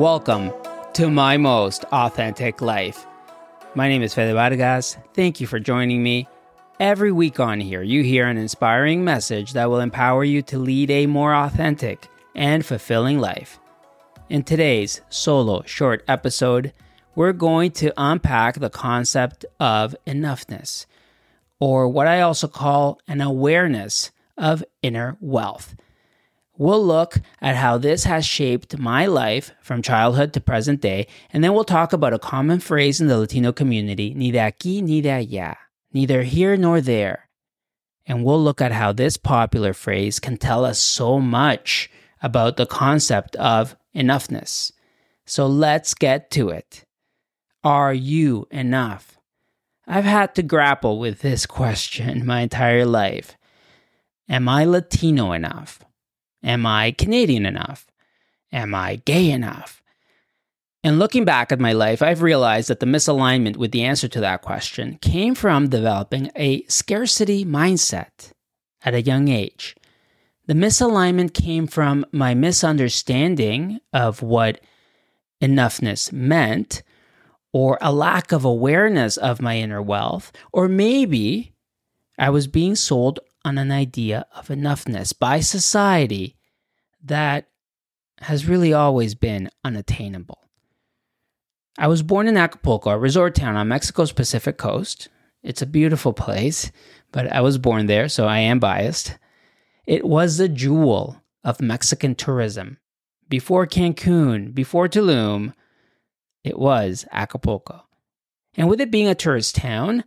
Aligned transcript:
Welcome 0.00 0.50
to 0.94 1.10
my 1.10 1.36
most 1.36 1.84
authentic 1.92 2.62
life. 2.62 3.04
My 3.74 3.86
name 3.86 4.00
is 4.00 4.14
Fede 4.14 4.32
Vargas. 4.32 4.96
Thank 5.12 5.42
you 5.42 5.46
for 5.46 5.60
joining 5.60 6.02
me. 6.02 6.26
Every 6.80 7.12
week 7.12 7.38
on 7.38 7.60
here, 7.60 7.82
you 7.82 8.02
hear 8.02 8.26
an 8.26 8.38
inspiring 8.38 9.04
message 9.04 9.52
that 9.52 9.68
will 9.68 9.80
empower 9.80 10.24
you 10.24 10.40
to 10.40 10.58
lead 10.58 10.90
a 10.90 11.04
more 11.04 11.34
authentic 11.34 12.08
and 12.34 12.64
fulfilling 12.64 13.18
life. 13.18 13.60
In 14.30 14.42
today's 14.42 15.02
solo 15.10 15.64
short 15.66 16.02
episode, 16.08 16.72
we're 17.14 17.34
going 17.34 17.70
to 17.72 17.92
unpack 17.98 18.58
the 18.58 18.70
concept 18.70 19.44
of 19.60 19.94
enoughness, 20.06 20.86
or 21.58 21.86
what 21.86 22.06
I 22.06 22.22
also 22.22 22.48
call 22.48 23.02
an 23.06 23.20
awareness 23.20 24.12
of 24.38 24.64
inner 24.80 25.18
wealth. 25.20 25.74
We'll 26.60 26.84
look 26.84 27.22
at 27.40 27.56
how 27.56 27.78
this 27.78 28.04
has 28.04 28.26
shaped 28.26 28.78
my 28.78 29.06
life 29.06 29.52
from 29.62 29.80
childhood 29.80 30.34
to 30.34 30.42
present 30.42 30.82
day, 30.82 31.06
and 31.32 31.42
then 31.42 31.54
we'll 31.54 31.64
talk 31.64 31.94
about 31.94 32.12
a 32.12 32.18
common 32.18 32.60
phrase 32.60 33.00
in 33.00 33.06
the 33.06 33.16
Latino 33.16 33.50
community 33.50 34.12
ni 34.12 34.30
de 34.30 34.40
aquí 34.40 34.82
ni 34.82 35.00
de 35.00 35.08
allá, 35.08 35.56
neither 35.94 36.22
here 36.22 36.58
nor 36.58 36.82
there. 36.82 37.30
And 38.06 38.26
we'll 38.26 38.44
look 38.44 38.60
at 38.60 38.72
how 38.72 38.92
this 38.92 39.16
popular 39.16 39.72
phrase 39.72 40.20
can 40.20 40.36
tell 40.36 40.66
us 40.66 40.78
so 40.78 41.18
much 41.18 41.90
about 42.22 42.58
the 42.58 42.66
concept 42.66 43.36
of 43.36 43.74
enoughness. 43.96 44.70
So 45.24 45.46
let's 45.46 45.94
get 45.94 46.30
to 46.32 46.50
it. 46.50 46.84
Are 47.64 47.94
you 47.94 48.46
enough? 48.50 49.18
I've 49.86 50.04
had 50.04 50.34
to 50.34 50.42
grapple 50.42 50.98
with 50.98 51.20
this 51.20 51.46
question 51.60 52.26
my 52.26 52.42
entire 52.42 52.84
life. 52.84 53.38
Am 54.28 54.46
I 54.46 54.66
Latino 54.66 55.32
enough? 55.32 55.82
Am 56.42 56.66
I 56.66 56.92
Canadian 56.92 57.46
enough? 57.46 57.86
Am 58.52 58.74
I 58.74 58.96
gay 58.96 59.30
enough? 59.30 59.82
And 60.82 60.98
looking 60.98 61.26
back 61.26 61.52
at 61.52 61.60
my 61.60 61.72
life, 61.72 62.00
I've 62.00 62.22
realized 62.22 62.68
that 62.68 62.80
the 62.80 62.86
misalignment 62.86 63.58
with 63.58 63.70
the 63.70 63.84
answer 63.84 64.08
to 64.08 64.20
that 64.20 64.40
question 64.40 64.98
came 65.02 65.34
from 65.34 65.68
developing 65.68 66.30
a 66.34 66.64
scarcity 66.64 67.44
mindset 67.44 68.32
at 68.82 68.94
a 68.94 69.02
young 69.02 69.28
age. 69.28 69.76
The 70.46 70.54
misalignment 70.54 71.34
came 71.34 71.66
from 71.66 72.06
my 72.12 72.34
misunderstanding 72.34 73.80
of 73.92 74.22
what 74.22 74.60
enoughness 75.42 76.12
meant, 76.12 76.82
or 77.52 77.78
a 77.80 77.92
lack 77.92 78.32
of 78.32 78.44
awareness 78.44 79.16
of 79.16 79.42
my 79.42 79.58
inner 79.58 79.82
wealth, 79.82 80.32
or 80.52 80.66
maybe 80.66 81.52
I 82.18 82.30
was 82.30 82.46
being 82.46 82.74
sold 82.74 83.20
on 83.44 83.58
an 83.58 83.70
idea 83.70 84.26
of 84.34 84.48
enoughness 84.48 85.18
by 85.18 85.40
society 85.40 86.36
that 87.02 87.48
has 88.20 88.46
really 88.46 88.72
always 88.72 89.14
been 89.14 89.50
unattainable. 89.64 90.44
I 91.78 91.86
was 91.86 92.02
born 92.02 92.28
in 92.28 92.36
Acapulco, 92.36 92.90
a 92.90 92.98
resort 92.98 93.34
town 93.34 93.56
on 93.56 93.68
Mexico's 93.68 94.12
Pacific 94.12 94.58
coast. 94.58 95.08
It's 95.42 95.62
a 95.62 95.66
beautiful 95.66 96.12
place, 96.12 96.70
but 97.12 97.32
I 97.32 97.40
was 97.40 97.56
born 97.56 97.86
there, 97.86 98.08
so 98.08 98.26
I 98.26 98.40
am 98.40 98.58
biased. 98.58 99.16
It 99.86 100.04
was 100.04 100.36
the 100.36 100.48
jewel 100.48 101.22
of 101.42 101.60
Mexican 101.60 102.14
tourism. 102.14 102.78
Before 103.28 103.66
Cancun, 103.66 104.52
before 104.52 104.88
Tulum, 104.88 105.54
it 106.44 106.58
was 106.58 107.06
Acapulco. 107.12 107.84
And 108.56 108.68
with 108.68 108.80
it 108.80 108.90
being 108.90 109.08
a 109.08 109.14
tourist 109.14 109.54
town, 109.54 110.04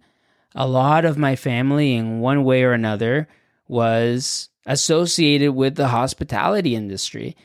a 0.55 0.67
lot 0.67 1.05
of 1.05 1.17
my 1.17 1.35
family, 1.35 1.95
in 1.95 2.19
one 2.19 2.43
way 2.43 2.63
or 2.63 2.73
another, 2.73 3.27
was 3.67 4.49
associated 4.65 5.53
with 5.53 5.75
the 5.75 5.89
hospitality 5.89 6.75
industry. 6.75 7.35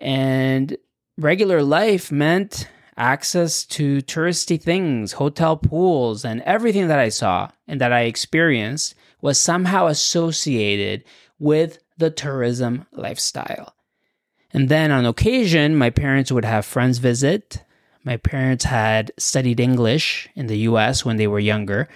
And 0.00 0.76
regular 1.16 1.62
life 1.62 2.12
meant 2.12 2.68
access 2.96 3.64
to 3.64 3.98
touristy 4.02 4.60
things, 4.60 5.12
hotel 5.12 5.56
pools, 5.56 6.24
and 6.24 6.42
everything 6.42 6.88
that 6.88 6.98
I 6.98 7.08
saw 7.08 7.48
and 7.66 7.80
that 7.80 7.92
I 7.92 8.02
experienced 8.02 8.94
was 9.22 9.40
somehow 9.40 9.86
associated 9.86 11.04
with 11.38 11.78
the 11.96 12.10
tourism 12.10 12.86
lifestyle. 12.92 13.74
And 14.52 14.68
then 14.68 14.90
on 14.90 15.06
occasion, 15.06 15.76
my 15.76 15.90
parents 15.90 16.32
would 16.32 16.44
have 16.44 16.66
friends 16.66 16.98
visit. 16.98 17.62
My 18.04 18.16
parents 18.16 18.64
had 18.64 19.12
studied 19.18 19.60
English 19.60 20.28
in 20.34 20.46
the 20.46 20.58
US 20.58 21.04
when 21.04 21.16
they 21.16 21.26
were 21.26 21.38
younger. 21.38 21.88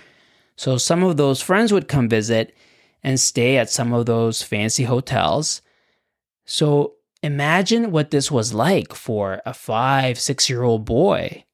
So 0.56 0.78
some 0.78 1.03
of 1.03 1.16
those 1.16 1.41
friends 1.41 1.72
would 1.72 1.88
come 1.88 2.09
visit 2.09 2.54
and 3.03 3.19
stay 3.19 3.56
at 3.59 3.70
some 3.70 3.92
of 3.92 4.06
those 4.06 4.42
fancy 4.42 4.84
hotels. 4.84 5.62
So 6.44 6.94
imagine 7.22 7.91
what 7.91 8.10
this 8.10 8.31
was 8.31 8.54
like 8.54 8.94
for 8.94 9.42
a 9.44 9.53
five, 9.54 10.19
six 10.19 10.48
year 10.48 10.62
old 10.62 10.84
boy 10.84 11.44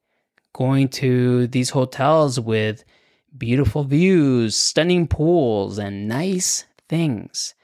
going 0.53 0.89
to 0.89 1.47
these 1.47 1.71
hotels 1.71 2.39
with 2.39 2.85
beautiful 3.37 3.85
views, 3.85 4.57
stunning 4.57 5.07
pools, 5.07 5.79
and 5.79 6.09
nice 6.09 6.65
things. 6.89 7.55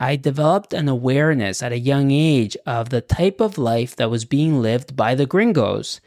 I 0.00 0.16
developed 0.16 0.72
an 0.74 0.88
awareness 0.88 1.62
at 1.62 1.72
a 1.72 1.78
young 1.78 2.10
age 2.10 2.56
of 2.66 2.90
the 2.90 3.00
type 3.00 3.40
of 3.40 3.56
life 3.56 3.94
that 3.96 4.10
was 4.10 4.24
being 4.24 4.60
lived 4.60 4.96
by 4.96 5.14
the 5.14 5.26
gringos 5.26 6.00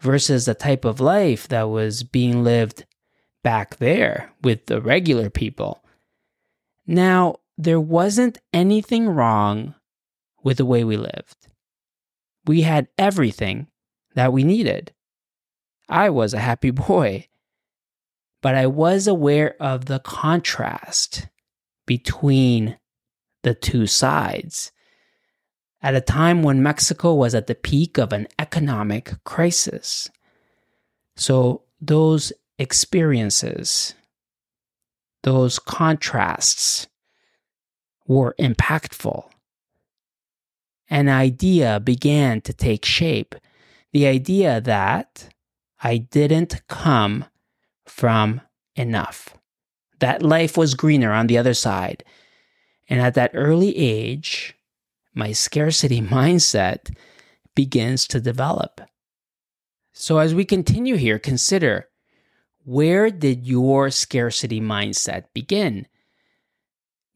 versus 0.00 0.44
the 0.44 0.54
type 0.54 0.84
of 0.84 1.00
life 1.00 1.46
that 1.48 1.70
was 1.70 2.02
being 2.02 2.42
lived 2.42 2.84
back 3.46 3.76
there 3.76 4.32
with 4.42 4.66
the 4.66 4.80
regular 4.80 5.30
people. 5.30 5.84
Now, 6.84 7.36
there 7.56 7.78
wasn't 7.78 8.38
anything 8.52 9.08
wrong 9.08 9.76
with 10.42 10.56
the 10.56 10.64
way 10.64 10.82
we 10.82 10.96
lived. 10.96 11.46
We 12.44 12.62
had 12.62 12.88
everything 12.98 13.68
that 14.16 14.32
we 14.32 14.42
needed. 14.42 14.92
I 15.88 16.10
was 16.10 16.34
a 16.34 16.40
happy 16.40 16.70
boy, 16.88 17.28
but 18.42 18.56
I 18.56 18.66
was 18.66 19.06
aware 19.06 19.54
of 19.62 19.84
the 19.84 20.00
contrast 20.00 21.28
between 21.86 22.76
the 23.44 23.54
two 23.54 23.86
sides. 23.86 24.72
At 25.80 25.94
a 25.94 26.00
time 26.00 26.42
when 26.42 26.64
Mexico 26.64 27.14
was 27.14 27.32
at 27.32 27.46
the 27.46 27.54
peak 27.54 27.96
of 27.96 28.12
an 28.12 28.26
economic 28.40 29.12
crisis. 29.22 30.10
So, 31.14 31.62
those 31.80 32.32
experiences, 32.58 33.94
those 35.22 35.58
contrasts 35.58 36.86
were 38.06 38.34
impactful. 38.38 39.28
An 40.88 41.08
idea 41.08 41.80
began 41.80 42.40
to 42.42 42.52
take 42.52 42.84
shape 42.84 43.34
the 43.92 44.06
idea 44.06 44.60
that 44.60 45.28
I 45.82 45.96
didn't 45.96 46.62
come 46.68 47.24
from 47.86 48.40
enough, 48.74 49.36
that 50.00 50.22
life 50.22 50.56
was 50.56 50.74
greener 50.74 51.12
on 51.12 51.26
the 51.26 51.38
other 51.38 51.54
side, 51.54 52.04
and 52.88 53.00
at 53.00 53.14
that 53.14 53.30
early 53.34 53.76
age, 53.76 54.54
my 55.14 55.32
scarcity 55.32 56.00
mindset 56.18 56.94
begins 57.54 58.06
to 58.08 58.20
develop. 58.20 58.80
So, 59.92 60.18
as 60.18 60.34
we 60.34 60.44
continue 60.44 60.96
here, 60.96 61.18
consider 61.18 61.88
where 62.66 63.10
did 63.10 63.46
your 63.46 63.90
scarcity 63.90 64.60
mindset 64.60 65.26
begin? 65.32 65.86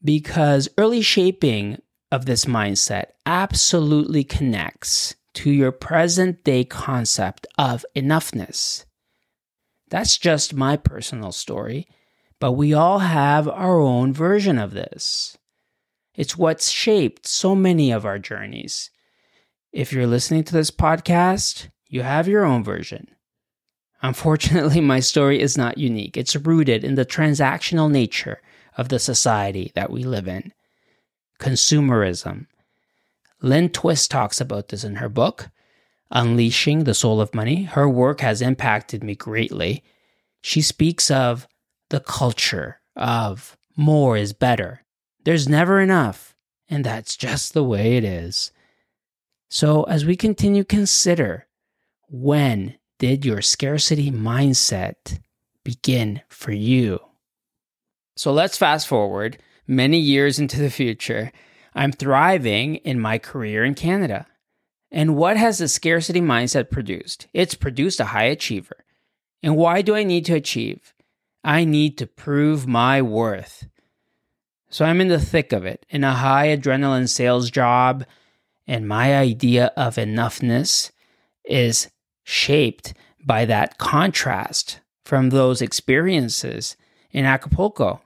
Because 0.01 0.69
early 0.77 1.01
shaping 1.01 1.81
of 2.09 2.25
this 2.25 2.45
mindset 2.45 3.07
absolutely 3.25 4.23
connects 4.23 5.13
to 5.33 5.51
your 5.51 5.73
present 5.73 6.45
day 6.45 6.63
concept 6.63 7.47
of 7.57 7.85
enoughness. 7.97 8.85
That's 9.89 10.17
just 10.17 10.53
my 10.53 10.77
personal 10.77 11.33
story, 11.33 11.85
but 12.39 12.53
we 12.53 12.73
all 12.73 12.99
have 12.99 13.49
our 13.49 13.81
own 13.81 14.13
version 14.13 14.57
of 14.57 14.71
this. 14.71 15.37
It's 16.15 16.37
what's 16.37 16.69
shaped 16.69 17.27
so 17.27 17.55
many 17.55 17.91
of 17.91 18.05
our 18.05 18.19
journeys. 18.19 18.89
If 19.73 19.91
you're 19.91 20.07
listening 20.07 20.45
to 20.45 20.53
this 20.53 20.71
podcast, 20.71 21.67
you 21.87 22.03
have 22.03 22.29
your 22.29 22.45
own 22.45 22.63
version. 22.63 23.07
Unfortunately, 24.01 24.81
my 24.81 24.99
story 24.99 25.39
is 25.39 25.57
not 25.57 25.77
unique. 25.77 26.17
It's 26.17 26.35
rooted 26.35 26.83
in 26.83 26.95
the 26.95 27.05
transactional 27.05 27.89
nature 27.89 28.41
of 28.77 28.89
the 28.89 28.99
society 28.99 29.71
that 29.75 29.91
we 29.91 30.03
live 30.03 30.27
in. 30.27 30.53
Consumerism. 31.39 32.47
Lynn 33.41 33.69
Twist 33.69 34.11
talks 34.11 34.39
about 34.39 34.67
this 34.69 34.83
in 34.83 34.95
her 34.95 35.09
book, 35.09 35.49
Unleashing 36.11 36.83
the 36.83 36.93
Soul 36.93 37.19
of 37.19 37.33
Money. 37.33 37.63
Her 37.63 37.89
work 37.89 38.21
has 38.21 38.41
impacted 38.41 39.03
me 39.03 39.15
greatly. 39.15 39.83
She 40.41 40.61
speaks 40.61 41.09
of 41.09 41.47
the 41.89 41.99
culture 41.99 42.81
of 42.95 43.57
more 43.75 44.17
is 44.17 44.33
better 44.33 44.81
there's 45.23 45.47
never 45.47 45.79
enough, 45.79 46.35
and 46.69 46.83
that's 46.83 47.15
just 47.15 47.53
the 47.53 47.63
way 47.63 47.97
it 47.97 48.03
is. 48.03 48.51
So, 49.49 49.83
as 49.83 50.05
we 50.05 50.15
continue, 50.15 50.63
consider 50.63 51.47
when 52.09 52.75
did 53.01 53.25
your 53.25 53.41
scarcity 53.41 54.11
mindset 54.11 55.17
begin 55.63 56.21
for 56.29 56.51
you? 56.51 56.99
So, 58.15 58.31
let's 58.31 58.59
fast 58.59 58.87
forward 58.87 59.39
many 59.65 59.97
years 59.97 60.37
into 60.37 60.61
the 60.61 60.69
future. 60.69 61.31
I'm 61.73 61.91
thriving 61.91 62.75
in 62.75 62.99
my 62.99 63.17
career 63.17 63.63
in 63.65 63.73
Canada. 63.73 64.27
And 64.91 65.15
what 65.15 65.35
has 65.35 65.57
the 65.57 65.67
scarcity 65.67 66.21
mindset 66.21 66.69
produced? 66.69 67.25
It's 67.33 67.55
produced 67.55 67.99
a 67.99 68.05
high 68.05 68.25
achiever. 68.25 68.85
And 69.41 69.57
why 69.57 69.81
do 69.81 69.95
I 69.95 70.03
need 70.03 70.25
to 70.25 70.35
achieve? 70.35 70.93
I 71.43 71.65
need 71.65 71.97
to 71.97 72.05
prove 72.05 72.67
my 72.67 73.01
worth. 73.01 73.67
So 74.69 74.85
I'm 74.85 75.01
in 75.01 75.07
the 75.07 75.19
thick 75.19 75.53
of 75.53 75.65
it, 75.65 75.87
in 75.89 76.03
a 76.03 76.13
high 76.13 76.55
adrenaline 76.55 77.09
sales 77.09 77.49
job, 77.49 78.05
and 78.67 78.87
my 78.87 79.17
idea 79.17 79.71
of 79.75 79.95
enoughness 79.95 80.91
is 81.43 81.89
shaped 82.23 82.93
by 83.23 83.45
that 83.45 83.77
contrast 83.77 84.79
from 85.05 85.29
those 85.29 85.61
experiences 85.61 86.75
in 87.11 87.25
Acapulco. 87.25 88.01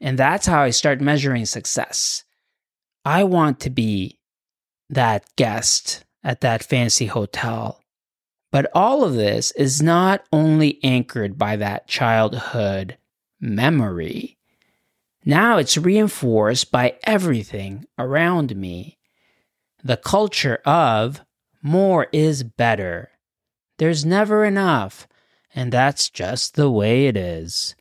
And 0.00 0.18
that's 0.18 0.46
how 0.46 0.62
I 0.62 0.70
start 0.70 1.00
measuring 1.00 1.46
success. 1.46 2.24
I 3.04 3.24
want 3.24 3.60
to 3.60 3.70
be 3.70 4.18
that 4.90 5.24
guest 5.36 6.04
at 6.24 6.40
that 6.40 6.62
fancy 6.62 7.06
hotel. 7.06 7.82
But 8.50 8.70
all 8.74 9.02
of 9.04 9.14
this 9.14 9.50
is 9.52 9.80
not 9.80 10.24
only 10.32 10.78
anchored 10.84 11.38
by 11.38 11.56
that 11.56 11.88
childhood 11.88 12.98
memory. 13.40 14.36
Now 15.24 15.56
it's 15.56 15.78
reinforced 15.78 16.70
by 16.70 16.96
everything 17.04 17.86
around 17.98 18.54
me. 18.56 18.98
The 19.82 19.96
culture 19.96 20.60
of 20.64 21.22
more 21.62 22.08
is 22.12 22.42
better. 22.42 23.10
There's 23.82 24.04
never 24.04 24.44
enough, 24.44 25.08
and 25.56 25.72
that's 25.72 26.08
just 26.08 26.54
the 26.54 26.70
way 26.70 27.08
it 27.08 27.16
is. 27.16 27.74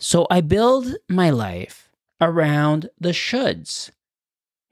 So 0.00 0.26
I 0.28 0.40
build 0.40 0.96
my 1.08 1.30
life 1.30 1.92
around 2.20 2.90
the 2.98 3.10
shoulds. 3.10 3.92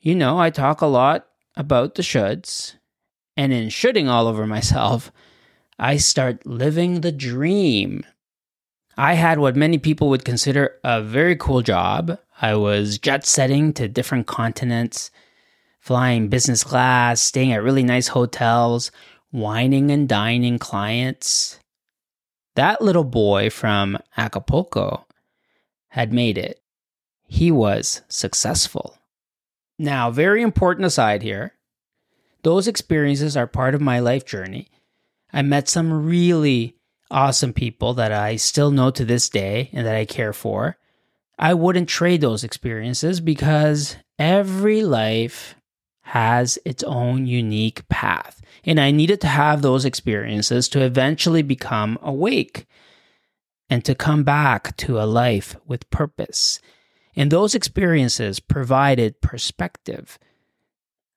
You 0.00 0.17
know, 0.17 0.41
I 0.41 0.50
talk 0.50 0.81
a 0.81 0.87
lot 0.87 1.29
about 1.56 1.94
the 1.94 2.02
shoulds, 2.02 2.75
and 3.37 3.52
in 3.52 3.69
shoulding 3.69 4.08
all 4.08 4.26
over 4.26 4.44
myself, 4.44 5.12
I 5.79 5.99
start 5.99 6.44
living 6.44 7.02
the 7.02 7.12
dream. 7.12 8.05
I 8.97 9.14
had 9.14 9.38
what 9.38 9.55
many 9.55 9.79
people 9.79 10.08
would 10.08 10.25
consider 10.25 10.81
a 10.82 11.00
very 11.00 11.37
cool 11.37 11.62
job. 11.62 12.19
I 12.43 12.56
was 12.56 12.99
jet 12.99 13.25
setting 13.25 13.73
to 13.75 13.87
different 13.87 14.26
continents, 14.26 15.12
flying 15.79 16.26
business 16.26 16.64
class, 16.64 17.20
staying 17.20 17.52
at 17.52 17.62
really 17.62 17.85
nice 17.85 18.08
hotels, 18.08 18.91
wining 19.32 19.90
and 19.90 20.08
dining 20.08 20.58
clients. 20.58 21.58
That 22.56 22.82
little 22.82 23.04
boy 23.04 23.50
from 23.50 23.98
Acapulco 24.16 25.06
had 25.88 26.12
made 26.12 26.36
it. 26.36 26.60
He 27.26 27.50
was 27.50 28.02
successful. 28.08 28.98
Now, 29.78 30.10
very 30.10 30.42
important 30.42 30.86
aside 30.86 31.22
here 31.22 31.54
those 32.42 32.66
experiences 32.66 33.36
are 33.36 33.46
part 33.46 33.74
of 33.74 33.80
my 33.80 34.00
life 34.00 34.24
journey. 34.24 34.68
I 35.32 35.42
met 35.42 35.68
some 35.68 36.06
really 36.06 36.76
awesome 37.10 37.52
people 37.52 37.94
that 37.94 38.12
I 38.12 38.36
still 38.36 38.70
know 38.70 38.90
to 38.92 39.04
this 39.04 39.28
day 39.28 39.70
and 39.72 39.86
that 39.86 39.94
I 39.94 40.04
care 40.04 40.32
for. 40.32 40.78
I 41.38 41.54
wouldn't 41.54 41.88
trade 41.88 42.20
those 42.20 42.44
experiences 42.44 43.20
because 43.20 43.96
every 44.18 44.82
life 44.82 45.54
has 46.10 46.58
its 46.64 46.82
own 46.82 47.24
unique 47.28 47.88
path. 47.88 48.42
And 48.64 48.80
I 48.80 48.90
needed 48.90 49.20
to 49.20 49.28
have 49.28 49.62
those 49.62 49.84
experiences 49.84 50.68
to 50.70 50.82
eventually 50.82 51.42
become 51.42 52.00
awake 52.02 52.66
and 53.68 53.84
to 53.84 53.94
come 53.94 54.24
back 54.24 54.76
to 54.78 55.00
a 55.00 55.06
life 55.06 55.54
with 55.68 55.88
purpose. 55.90 56.58
And 57.14 57.30
those 57.30 57.54
experiences 57.54 58.40
provided 58.40 59.20
perspective. 59.20 60.18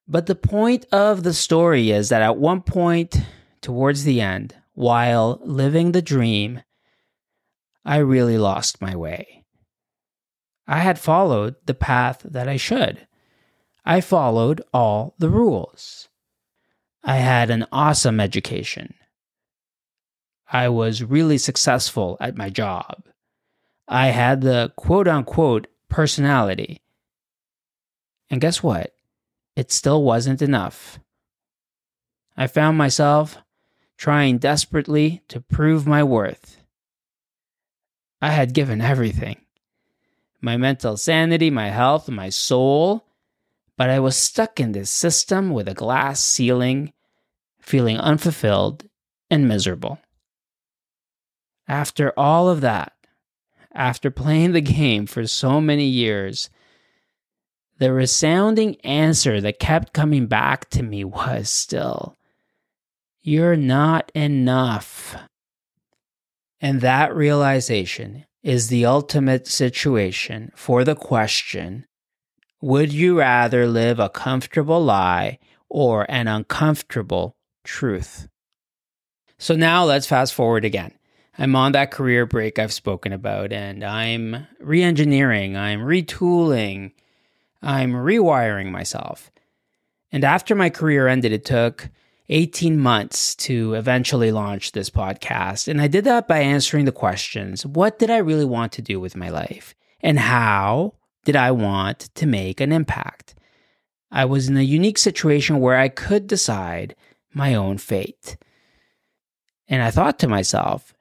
But 0.07 0.27
the 0.27 0.35
point 0.35 0.85
of 0.91 1.23
the 1.23 1.33
story 1.33 1.89
is 1.89 2.09
that 2.09 2.21
at 2.21 2.37
one 2.37 2.61
point 2.61 3.19
towards 3.61 4.03
the 4.03 4.21
end, 4.21 4.53
while 4.75 5.39
living 5.43 5.93
the 5.93 6.03
dream, 6.03 6.61
I 7.83 7.97
really 7.97 8.37
lost 8.37 8.79
my 8.79 8.95
way. 8.95 9.43
I 10.67 10.79
had 10.79 10.99
followed 10.99 11.55
the 11.65 11.73
path 11.73 12.21
that 12.23 12.47
I 12.47 12.57
should. 12.57 13.07
I 13.85 14.01
followed 14.01 14.61
all 14.73 15.15
the 15.19 15.29
rules. 15.29 16.07
I 17.03 17.17
had 17.17 17.49
an 17.49 17.65
awesome 17.71 18.19
education. 18.19 18.93
I 20.51 20.69
was 20.69 21.03
really 21.03 21.37
successful 21.37 22.15
at 22.21 22.37
my 22.37 22.49
job. 22.49 23.03
I 23.87 24.07
had 24.07 24.41
the 24.41 24.71
quote 24.77 25.07
unquote 25.07 25.67
personality. 25.89 26.81
And 28.29 28.39
guess 28.39 28.63
what? 28.63 28.93
It 29.55 29.71
still 29.71 30.01
wasn't 30.03 30.41
enough. 30.41 30.99
I 32.37 32.47
found 32.47 32.77
myself 32.77 33.37
trying 33.97 34.37
desperately 34.37 35.21
to 35.27 35.41
prove 35.41 35.85
my 35.85 36.03
worth. 36.03 36.57
I 38.21 38.31
had 38.31 38.53
given 38.53 38.79
everything 38.81 39.37
my 40.41 40.57
mental 40.57 40.97
sanity, 40.97 41.49
my 41.49 41.69
health, 41.69 42.09
my 42.09 42.29
soul, 42.29 43.05
but 43.77 43.89
I 43.89 43.99
was 43.99 44.15
stuck 44.15 44.59
in 44.59 44.71
this 44.71 44.89
system 44.89 45.49
with 45.49 45.67
a 45.67 45.73
glass 45.73 46.19
ceiling, 46.19 46.93
feeling 47.59 47.97
unfulfilled 47.97 48.85
and 49.29 49.47
miserable. 49.47 49.99
After 51.67 52.13
all 52.17 52.49
of 52.49 52.61
that, 52.61 52.93
after 53.73 54.11
playing 54.11 54.51
the 54.51 54.61
game 54.61 55.07
for 55.07 55.25
so 55.25 55.59
many 55.59 55.85
years, 55.85 56.49
the 57.79 57.91
resounding 57.91 58.79
answer 58.81 59.41
that 59.41 59.59
kept 59.59 59.93
coming 59.93 60.27
back 60.27 60.69
to 60.69 60.83
me 60.83 61.03
was 61.03 61.49
still, 61.49 62.15
You're 63.21 63.55
not 63.55 64.11
enough. 64.13 65.15
And 66.61 66.81
that 66.81 67.15
realization 67.15 68.25
is 68.43 68.67
the 68.67 68.85
ultimate 68.85 69.47
situation 69.47 70.51
for 70.55 70.83
the 70.83 70.95
question 70.95 71.85
Would 72.63 72.93
you 72.93 73.19
rather 73.19 73.67
live 73.67 73.99
a 73.99 74.07
comfortable 74.07 74.81
lie 74.81 75.37
or 75.67 76.09
an 76.09 76.29
uncomfortable 76.29 77.35
truth? 77.65 78.29
So 79.37 79.57
now 79.57 79.83
let's 79.83 80.07
fast 80.07 80.33
forward 80.33 80.63
again. 80.63 80.93
I'm 81.37 81.57
on 81.57 81.73
that 81.73 81.91
career 81.91 82.25
break 82.25 82.57
I've 82.59 82.71
spoken 82.71 83.11
about, 83.11 83.51
and 83.51 83.83
I'm 83.83 84.47
re 84.61 84.81
engineering, 84.81 85.57
I'm 85.57 85.81
retooling, 85.81 86.93
I'm 87.61 87.91
rewiring 87.91 88.71
myself. 88.71 89.29
And 90.13 90.23
after 90.23 90.55
my 90.55 90.69
career 90.69 91.09
ended, 91.09 91.33
it 91.33 91.43
took 91.43 91.89
18 92.29 92.79
months 92.79 93.35
to 93.35 93.73
eventually 93.73 94.31
launch 94.31 94.71
this 94.71 94.89
podcast. 94.89 95.67
And 95.67 95.81
I 95.81 95.87
did 95.87 96.05
that 96.05 96.29
by 96.29 96.39
answering 96.39 96.85
the 96.85 96.93
questions 96.93 97.65
what 97.65 97.99
did 97.99 98.09
I 98.09 98.19
really 98.19 98.45
want 98.45 98.71
to 98.71 98.81
do 98.81 99.01
with 99.01 99.17
my 99.17 99.27
life? 99.27 99.75
And 99.99 100.17
how 100.17 100.93
did 101.23 101.35
I 101.35 101.51
want 101.51 102.09
to 102.15 102.25
make 102.25 102.59
an 102.59 102.71
impact? 102.71 103.35
I 104.11 104.25
was 104.25 104.47
in 104.47 104.57
a 104.57 104.61
unique 104.61 104.97
situation 104.97 105.59
where 105.59 105.77
I 105.77 105.89
could 105.89 106.27
decide 106.27 106.95
my 107.33 107.55
own 107.55 107.77
fate. 107.77 108.37
And 109.67 109.81
I 109.81 109.89
thought 109.89 110.19
to 110.19 110.27
myself, 110.27 110.93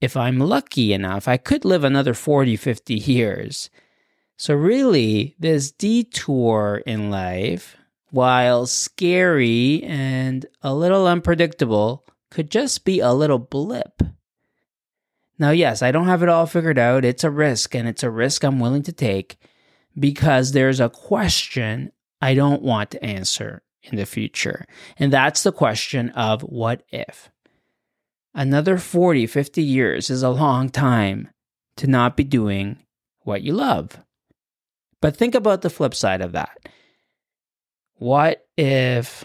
if 0.00 0.16
I'm 0.16 0.38
lucky 0.38 0.92
enough, 0.92 1.28
I 1.28 1.36
could 1.36 1.64
live 1.64 1.84
another 1.84 2.14
40, 2.14 2.56
50 2.56 2.94
years. 2.94 3.70
So, 4.36 4.54
really, 4.54 5.34
this 5.38 5.72
detour 5.72 6.82
in 6.86 7.10
life, 7.10 7.76
while 8.10 8.66
scary 8.66 9.82
and 9.82 10.46
a 10.62 10.72
little 10.74 11.06
unpredictable, 11.06 12.06
could 12.30 12.50
just 12.50 12.84
be 12.84 13.00
a 13.00 13.12
little 13.12 13.38
blip. 13.38 14.02
Now, 15.38 15.50
yes, 15.50 15.82
I 15.82 15.92
don't 15.92 16.06
have 16.06 16.22
it 16.22 16.28
all 16.28 16.46
figured 16.46 16.78
out. 16.78 17.04
It's 17.04 17.24
a 17.24 17.30
risk, 17.30 17.74
and 17.74 17.88
it's 17.88 18.02
a 18.02 18.10
risk 18.10 18.44
I'm 18.44 18.60
willing 18.60 18.82
to 18.84 18.92
take 18.92 19.38
because 19.98 20.52
there's 20.52 20.80
a 20.80 20.88
question 20.88 21.92
I 22.20 22.34
don't 22.34 22.62
want 22.62 22.90
to 22.92 23.04
answer 23.04 23.62
in 23.82 23.96
the 23.96 24.06
future. 24.06 24.64
And 24.98 25.12
that's 25.12 25.42
the 25.42 25.52
question 25.52 26.10
of 26.10 26.42
what 26.42 26.82
if? 26.90 27.30
Another 28.34 28.78
40, 28.78 29.26
50 29.26 29.62
years 29.62 30.10
is 30.10 30.22
a 30.22 30.30
long 30.30 30.68
time 30.68 31.30
to 31.76 31.86
not 31.86 32.16
be 32.16 32.24
doing 32.24 32.78
what 33.22 33.42
you 33.42 33.52
love. 33.52 33.98
But 35.00 35.16
think 35.16 35.34
about 35.34 35.62
the 35.62 35.70
flip 35.70 35.94
side 35.94 36.20
of 36.20 36.32
that. 36.32 36.58
What 37.94 38.46
if 38.56 39.24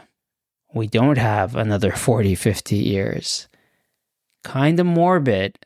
we 0.73 0.87
don't 0.87 1.17
have 1.17 1.55
another 1.55 1.91
40, 1.91 2.35
50 2.35 2.75
years? 2.75 3.47
Kind 4.43 4.79
of 4.79 4.85
morbid, 4.85 5.57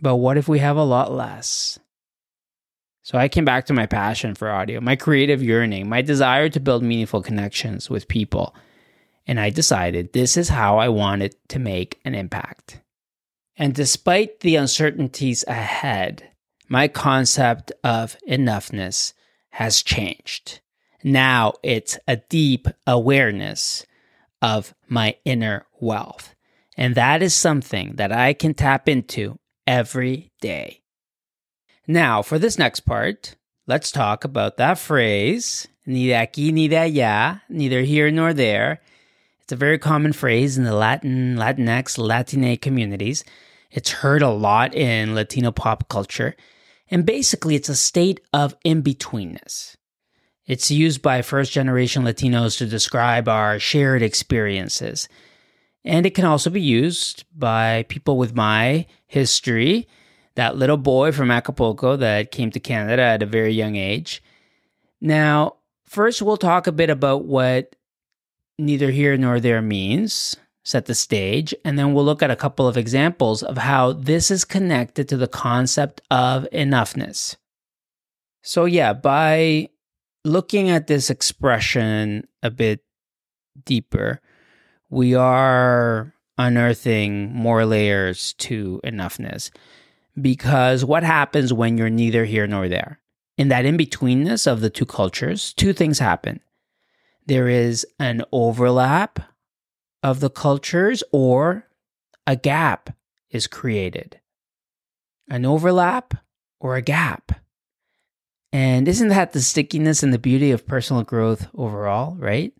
but 0.00 0.16
what 0.16 0.36
if 0.36 0.48
we 0.48 0.58
have 0.58 0.76
a 0.76 0.84
lot 0.84 1.12
less? 1.12 1.78
So 3.04 3.16
I 3.16 3.28
came 3.28 3.44
back 3.44 3.66
to 3.66 3.72
my 3.72 3.86
passion 3.86 4.34
for 4.34 4.50
audio, 4.50 4.80
my 4.80 4.96
creative 4.96 5.42
yearning, 5.42 5.88
my 5.88 6.02
desire 6.02 6.48
to 6.48 6.58
build 6.58 6.82
meaningful 6.82 7.22
connections 7.22 7.88
with 7.88 8.08
people 8.08 8.56
and 9.26 9.40
I 9.40 9.50
decided 9.50 10.12
this 10.12 10.36
is 10.36 10.48
how 10.48 10.78
I 10.78 10.88
wanted 10.88 11.36
to 11.48 11.58
make 11.58 12.00
an 12.04 12.14
impact. 12.14 12.80
And 13.56 13.74
despite 13.74 14.40
the 14.40 14.56
uncertainties 14.56 15.44
ahead, 15.46 16.30
my 16.68 16.88
concept 16.88 17.72
of 17.82 18.16
enoughness 18.28 19.12
has 19.50 19.82
changed. 19.82 20.60
Now 21.02 21.54
it's 21.62 21.98
a 22.08 22.16
deep 22.16 22.66
awareness 22.86 23.86
of 24.42 24.74
my 24.88 25.16
inner 25.24 25.66
wealth. 25.80 26.34
And 26.76 26.94
that 26.96 27.22
is 27.22 27.34
something 27.34 27.94
that 27.96 28.12
I 28.12 28.32
can 28.32 28.52
tap 28.52 28.88
into 28.88 29.38
every 29.66 30.32
day. 30.40 30.80
Now, 31.86 32.22
for 32.22 32.38
this 32.38 32.58
next 32.58 32.80
part, 32.80 33.36
let's 33.66 33.92
talk 33.92 34.24
about 34.24 34.56
that 34.56 34.78
phrase, 34.78 35.68
ni 35.84 36.06
de 36.06 36.14
aquí 36.14 36.52
ni 36.52 36.68
de 36.68 36.76
allá, 36.76 37.42
neither 37.48 37.82
here 37.82 38.10
nor 38.10 38.32
there. 38.32 38.80
It's 39.42 39.52
a 39.52 39.56
very 39.56 39.78
common 39.78 40.14
phrase 40.14 40.56
in 40.56 40.64
the 40.64 40.74
Latin, 40.74 41.36
Latinx, 41.36 41.98
Latine 41.98 42.56
communities. 42.58 43.22
It's 43.70 43.90
heard 43.90 44.22
a 44.22 44.30
lot 44.30 44.74
in 44.74 45.14
Latino 45.14 45.50
pop 45.50 45.88
culture. 45.90 46.34
And 46.90 47.04
basically, 47.04 47.54
it's 47.54 47.68
a 47.68 47.74
state 47.74 48.20
of 48.32 48.56
in 48.64 48.82
betweenness. 48.82 49.76
It's 50.46 50.70
used 50.70 51.02
by 51.02 51.20
first 51.20 51.52
generation 51.52 52.04
Latinos 52.04 52.56
to 52.58 52.66
describe 52.66 53.28
our 53.28 53.58
shared 53.58 54.02
experiences. 54.02 55.08
And 55.84 56.06
it 56.06 56.14
can 56.14 56.24
also 56.24 56.48
be 56.48 56.62
used 56.62 57.24
by 57.36 57.84
people 57.88 58.16
with 58.16 58.34
my 58.34 58.86
history, 59.06 59.86
that 60.36 60.56
little 60.56 60.76
boy 60.76 61.12
from 61.12 61.30
Acapulco 61.30 61.96
that 61.96 62.32
came 62.32 62.50
to 62.50 62.60
Canada 62.60 63.02
at 63.02 63.22
a 63.22 63.26
very 63.26 63.52
young 63.52 63.76
age. 63.76 64.22
Now, 65.00 65.56
first, 65.84 66.22
we'll 66.22 66.36
talk 66.36 66.66
a 66.66 66.72
bit 66.72 66.90
about 66.90 67.24
what 67.24 67.76
neither 68.58 68.90
here 68.90 69.16
nor 69.16 69.40
there 69.40 69.62
means, 69.62 70.36
set 70.64 70.86
the 70.86 70.94
stage, 70.94 71.54
and 71.64 71.78
then 71.78 71.92
we'll 71.92 72.04
look 72.04 72.22
at 72.22 72.30
a 72.30 72.36
couple 72.36 72.66
of 72.66 72.76
examples 72.76 73.42
of 73.42 73.58
how 73.58 73.92
this 73.92 74.30
is 74.30 74.44
connected 74.44 75.08
to 75.08 75.16
the 75.16 75.28
concept 75.28 76.00
of 76.10 76.46
enoughness. 76.52 77.36
So, 78.42 78.64
yeah, 78.64 78.92
by 78.92 79.68
looking 80.24 80.70
at 80.70 80.86
this 80.86 81.10
expression 81.10 82.26
a 82.42 82.50
bit 82.50 82.80
deeper, 83.64 84.20
we 84.90 85.14
are 85.14 86.12
unearthing 86.38 87.32
more 87.32 87.64
layers 87.64 88.32
to 88.34 88.80
enoughness. 88.84 89.50
Because 90.20 90.84
what 90.84 91.02
happens 91.02 91.52
when 91.52 91.76
you're 91.76 91.90
neither 91.90 92.24
here 92.24 92.46
nor 92.46 92.68
there? 92.68 93.00
In 93.36 93.48
that 93.48 93.64
in 93.64 93.76
betweenness 93.76 94.46
of 94.46 94.60
the 94.60 94.70
two 94.70 94.86
cultures, 94.86 95.52
two 95.54 95.72
things 95.72 95.98
happen. 95.98 96.40
There 97.26 97.48
is 97.48 97.86
an 97.98 98.22
overlap 98.32 99.18
of 100.02 100.20
the 100.20 100.30
cultures, 100.30 101.02
or 101.10 101.66
a 102.26 102.36
gap 102.36 102.94
is 103.30 103.46
created. 103.46 104.20
An 105.28 105.46
overlap 105.46 106.14
or 106.60 106.76
a 106.76 106.82
gap. 106.82 107.32
And 108.52 108.86
isn't 108.86 109.08
that 109.08 109.32
the 109.32 109.40
stickiness 109.40 110.02
and 110.02 110.12
the 110.12 110.18
beauty 110.18 110.52
of 110.52 110.66
personal 110.66 111.02
growth 111.02 111.48
overall, 111.54 112.14
right? 112.16 112.52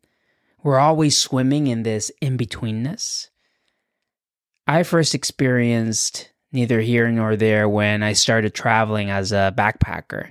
We're 0.62 0.78
always 0.78 1.16
swimming 1.16 1.66
in 1.68 1.82
this 1.84 2.10
in 2.20 2.36
betweenness. 2.36 3.28
I 4.66 4.82
first 4.82 5.14
experienced 5.14 6.30
neither 6.54 6.80
here 6.80 7.10
nor 7.10 7.36
there 7.36 7.68
when 7.68 8.02
I 8.02 8.12
started 8.12 8.54
traveling 8.54 9.10
as 9.10 9.32
a 9.32 9.52
backpacker. 9.56 10.30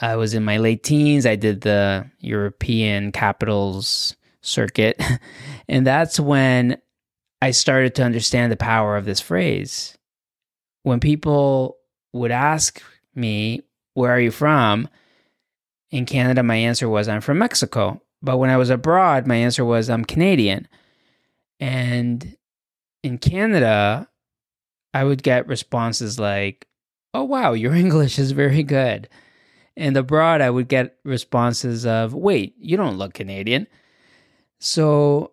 I 0.00 0.16
was 0.16 0.34
in 0.34 0.44
my 0.44 0.58
late 0.58 0.82
teens. 0.82 1.24
I 1.24 1.36
did 1.36 1.60
the 1.60 2.10
European 2.18 3.12
capitals 3.12 4.16
circuit. 4.40 5.00
and 5.68 5.86
that's 5.86 6.18
when 6.18 6.78
I 7.40 7.52
started 7.52 7.94
to 7.94 8.02
understand 8.02 8.50
the 8.50 8.56
power 8.56 8.96
of 8.96 9.04
this 9.04 9.20
phrase. 9.20 9.96
When 10.82 10.98
people 10.98 11.76
would 12.12 12.32
ask 12.32 12.82
me, 13.14 13.62
where 13.94 14.10
are 14.10 14.20
you 14.20 14.32
from? 14.32 14.88
In 15.90 16.06
Canada, 16.06 16.42
my 16.42 16.56
answer 16.56 16.88
was, 16.88 17.06
I'm 17.06 17.20
from 17.20 17.38
Mexico. 17.38 18.02
But 18.20 18.38
when 18.38 18.50
I 18.50 18.56
was 18.56 18.70
abroad, 18.70 19.28
my 19.28 19.36
answer 19.36 19.64
was, 19.64 19.88
I'm 19.88 20.04
Canadian. 20.04 20.66
And 21.60 22.36
in 23.04 23.18
Canada, 23.18 24.08
I 24.94 25.02
would 25.04 25.24
get 25.24 25.48
responses 25.48 26.18
like, 26.20 26.66
oh, 27.12 27.24
wow, 27.24 27.52
your 27.52 27.74
English 27.84 28.18
is 28.18 28.30
very 28.30 28.62
good. 28.62 29.08
And 29.76 29.96
abroad, 29.96 30.40
I 30.40 30.50
would 30.50 30.68
get 30.68 30.96
responses 31.04 31.84
of, 31.84 32.14
wait, 32.14 32.54
you 32.58 32.76
don't 32.76 32.96
look 32.96 33.12
Canadian. 33.12 33.66
So 34.60 35.32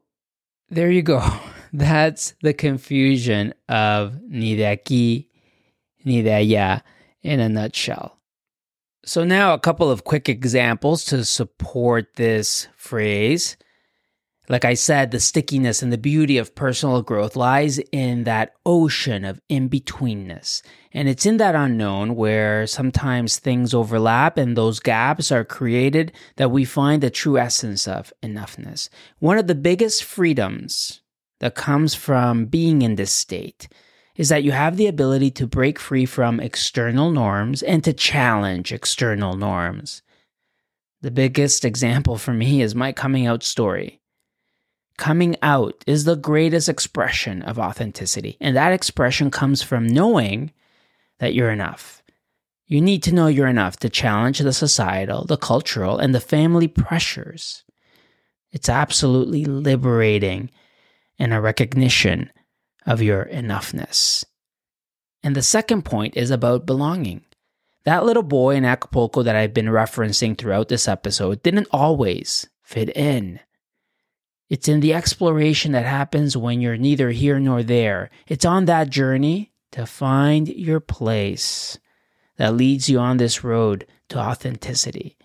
there 0.69 0.89
you 0.89 1.03
go. 1.03 1.21
That's 1.73 2.33
the 2.41 2.53
confusion 2.53 3.53
of 3.69 4.19
ni 4.23 4.57
de 4.57 4.63
aquí, 4.63 5.27
ni 6.03 6.21
de 6.21 6.29
allá 6.29 6.81
in 7.21 7.39
a 7.39 7.47
nutshell. 7.47 8.17
So, 9.03 9.23
now 9.23 9.53
a 9.53 9.59
couple 9.59 9.89
of 9.89 10.03
quick 10.03 10.29
examples 10.29 11.05
to 11.05 11.25
support 11.25 12.15
this 12.15 12.67
phrase. 12.75 13.57
Like 14.51 14.65
I 14.65 14.73
said, 14.73 15.11
the 15.11 15.21
stickiness 15.21 15.81
and 15.81 15.93
the 15.93 15.97
beauty 15.97 16.37
of 16.37 16.55
personal 16.55 17.01
growth 17.01 17.37
lies 17.37 17.79
in 17.93 18.25
that 18.25 18.53
ocean 18.65 19.23
of 19.23 19.39
in 19.47 19.69
betweenness. 19.69 20.61
And 20.91 21.07
it's 21.07 21.25
in 21.25 21.37
that 21.37 21.55
unknown 21.55 22.17
where 22.17 22.67
sometimes 22.67 23.39
things 23.39 23.73
overlap 23.73 24.37
and 24.37 24.57
those 24.57 24.81
gaps 24.81 25.31
are 25.31 25.45
created 25.45 26.11
that 26.35 26.51
we 26.51 26.65
find 26.65 27.01
the 27.01 27.09
true 27.09 27.37
essence 27.37 27.87
of 27.87 28.11
enoughness. 28.21 28.89
One 29.19 29.37
of 29.37 29.47
the 29.47 29.55
biggest 29.55 30.03
freedoms 30.03 30.99
that 31.39 31.55
comes 31.55 31.95
from 31.95 32.43
being 32.43 32.81
in 32.81 32.95
this 32.95 33.13
state 33.13 33.69
is 34.17 34.27
that 34.27 34.43
you 34.43 34.51
have 34.51 34.75
the 34.75 34.87
ability 34.87 35.31
to 35.31 35.47
break 35.47 35.79
free 35.79 36.05
from 36.05 36.41
external 36.41 37.09
norms 37.09 37.63
and 37.63 37.85
to 37.85 37.93
challenge 37.93 38.73
external 38.73 39.37
norms. 39.37 40.01
The 40.99 41.09
biggest 41.09 41.63
example 41.63 42.17
for 42.17 42.33
me 42.33 42.61
is 42.61 42.75
my 42.75 42.91
coming 42.91 43.25
out 43.25 43.43
story. 43.43 44.00
Coming 44.97 45.35
out 45.41 45.83
is 45.87 46.03
the 46.03 46.15
greatest 46.15 46.69
expression 46.69 47.41
of 47.41 47.57
authenticity, 47.57 48.37
and 48.39 48.55
that 48.55 48.73
expression 48.73 49.31
comes 49.31 49.61
from 49.61 49.87
knowing 49.87 50.51
that 51.19 51.33
you're 51.33 51.51
enough. 51.51 52.03
You 52.67 52.81
need 52.81 53.03
to 53.03 53.13
know 53.13 53.27
you're 53.27 53.47
enough 53.47 53.77
to 53.77 53.89
challenge 53.89 54.39
the 54.39 54.53
societal, 54.53 55.25
the 55.25 55.37
cultural, 55.37 55.97
and 55.97 56.15
the 56.15 56.19
family 56.19 56.67
pressures. 56.67 57.63
It's 58.51 58.69
absolutely 58.69 59.45
liberating 59.45 60.51
and 61.19 61.33
a 61.33 61.41
recognition 61.41 62.31
of 62.85 63.01
your 63.01 63.25
enoughness. 63.25 64.23
And 65.23 65.35
the 65.35 65.41
second 65.41 65.83
point 65.83 66.17
is 66.17 66.31
about 66.31 66.65
belonging. 66.65 67.25
That 67.83 68.05
little 68.05 68.23
boy 68.23 68.55
in 68.55 68.65
Acapulco 68.65 69.23
that 69.23 69.35
I've 69.35 69.53
been 69.53 69.67
referencing 69.67 70.37
throughout 70.37 70.67
this 70.67 70.87
episode 70.87 71.43
didn't 71.43 71.67
always 71.71 72.47
fit 72.63 72.95
in. 72.95 73.39
It's 74.51 74.67
in 74.67 74.81
the 74.81 74.93
exploration 74.93 75.71
that 75.71 75.85
happens 75.85 76.35
when 76.35 76.59
you're 76.59 76.75
neither 76.75 77.11
here 77.11 77.39
nor 77.39 77.63
there. 77.63 78.09
It's 78.27 78.43
on 78.43 78.65
that 78.65 78.89
journey 78.89 79.53
to 79.71 79.85
find 79.85 80.49
your 80.49 80.81
place 80.81 81.79
that 82.35 82.55
leads 82.55 82.89
you 82.89 82.99
on 82.99 83.15
this 83.15 83.45
road 83.45 83.87
to 84.09 84.19
authenticity. 84.19 85.17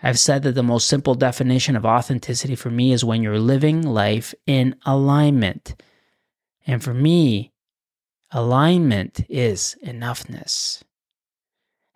I've 0.00 0.20
said 0.20 0.44
that 0.44 0.54
the 0.54 0.62
most 0.62 0.86
simple 0.86 1.16
definition 1.16 1.74
of 1.74 1.84
authenticity 1.84 2.54
for 2.54 2.70
me 2.70 2.92
is 2.92 3.04
when 3.04 3.24
you're 3.24 3.40
living 3.40 3.82
life 3.82 4.32
in 4.46 4.76
alignment 4.86 5.74
and 6.68 6.84
for 6.84 6.92
me, 6.92 7.50
alignment 8.30 9.24
is 9.30 9.74
enoughness. 9.82 10.82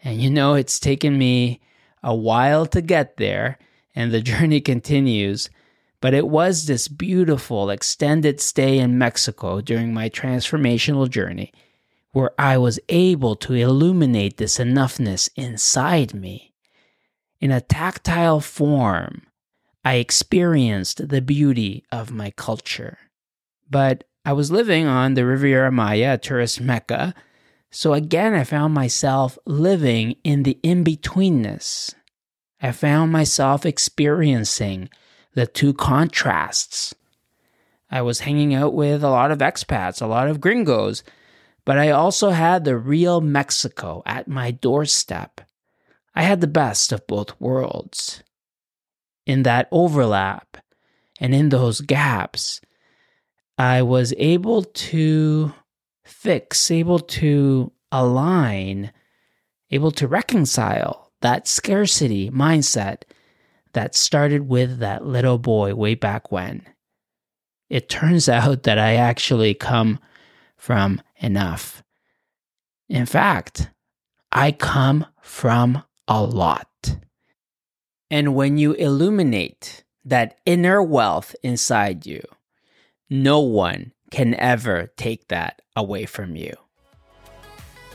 And 0.02 0.20
you 0.20 0.30
know, 0.30 0.54
it's 0.54 0.80
taken 0.80 1.16
me 1.18 1.60
a 2.02 2.16
while 2.16 2.64
to 2.66 2.80
get 2.80 3.18
there, 3.18 3.58
and 3.94 4.10
the 4.10 4.20
journey 4.32 4.62
continues. 4.62 5.50
But 6.02 6.14
it 6.14 6.26
was 6.26 6.66
this 6.66 6.88
beautiful 6.88 7.70
extended 7.70 8.40
stay 8.40 8.78
in 8.78 8.98
Mexico 8.98 9.60
during 9.60 9.94
my 9.94 10.10
transformational 10.10 11.08
journey 11.08 11.52
where 12.10 12.32
I 12.36 12.58
was 12.58 12.80
able 12.88 13.36
to 13.36 13.54
illuminate 13.54 14.36
this 14.36 14.58
enoughness 14.58 15.30
inside 15.36 16.12
me. 16.12 16.54
In 17.40 17.52
a 17.52 17.60
tactile 17.60 18.40
form, 18.40 19.22
I 19.84 19.94
experienced 19.94 21.08
the 21.08 21.22
beauty 21.22 21.84
of 21.92 22.10
my 22.10 22.32
culture. 22.32 22.98
But 23.70 24.02
I 24.24 24.32
was 24.32 24.50
living 24.50 24.86
on 24.86 25.14
the 25.14 25.24
Riviera 25.24 25.70
Maya, 25.70 26.14
a 26.14 26.18
tourist 26.18 26.60
mecca. 26.60 27.14
So 27.70 27.94
again, 27.94 28.34
I 28.34 28.42
found 28.42 28.74
myself 28.74 29.38
living 29.46 30.16
in 30.24 30.42
the 30.42 30.58
in 30.64 30.82
betweenness. 30.82 31.94
I 32.60 32.72
found 32.72 33.12
myself 33.12 33.64
experiencing 33.64 34.90
the 35.34 35.46
two 35.46 35.72
contrasts. 35.72 36.94
I 37.90 38.02
was 38.02 38.20
hanging 38.20 38.54
out 38.54 38.74
with 38.74 39.04
a 39.04 39.10
lot 39.10 39.30
of 39.30 39.38
expats, 39.38 40.00
a 40.00 40.06
lot 40.06 40.28
of 40.28 40.40
gringos, 40.40 41.02
but 41.64 41.78
I 41.78 41.90
also 41.90 42.30
had 42.30 42.64
the 42.64 42.76
real 42.76 43.20
Mexico 43.20 44.02
at 44.06 44.28
my 44.28 44.50
doorstep. 44.50 45.42
I 46.14 46.22
had 46.22 46.40
the 46.40 46.46
best 46.46 46.92
of 46.92 47.06
both 47.06 47.40
worlds. 47.40 48.22
In 49.24 49.44
that 49.44 49.68
overlap 49.70 50.56
and 51.20 51.34
in 51.34 51.50
those 51.50 51.80
gaps, 51.80 52.60
I 53.56 53.82
was 53.82 54.12
able 54.16 54.64
to 54.64 55.52
fix, 56.04 56.70
able 56.70 56.98
to 56.98 57.72
align, 57.92 58.92
able 59.70 59.92
to 59.92 60.08
reconcile 60.08 61.12
that 61.20 61.46
scarcity 61.46 62.30
mindset 62.30 63.02
that 63.74 63.94
started 63.94 64.48
with 64.48 64.78
that 64.78 65.04
little 65.06 65.38
boy 65.38 65.74
way 65.74 65.94
back 65.94 66.30
when. 66.32 66.66
it 67.70 67.88
turns 67.88 68.28
out 68.38 68.64
that 68.64 68.78
I 68.78 68.94
actually 68.96 69.54
come 69.54 69.98
from 70.56 71.00
enough. 71.16 71.82
In 72.88 73.06
fact, 73.06 73.70
I 74.30 74.52
come 74.52 75.06
from 75.22 75.82
a 76.06 76.22
lot. 76.22 76.96
And 78.10 78.34
when 78.34 78.58
you 78.58 78.74
illuminate 78.74 79.84
that 80.04 80.38
inner 80.44 80.82
wealth 80.82 81.34
inside 81.42 82.04
you, 82.04 82.22
no 83.08 83.40
one 83.40 83.92
can 84.10 84.34
ever 84.34 84.92
take 84.96 85.28
that 85.28 85.62
away 85.74 86.04
from 86.04 86.36
you. 86.36 86.52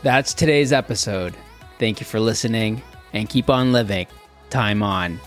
That's 0.02 0.34
today's 0.34 0.74
episode. 0.74 1.36
Thank 1.78 2.00
you 2.00 2.06
for 2.06 2.20
listening 2.20 2.82
and 3.14 3.30
keep 3.30 3.50
on 3.50 3.72
living. 3.72 4.08
Time 4.50 4.82
on. 4.82 5.20